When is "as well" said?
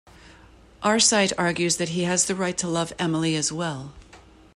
3.35-3.93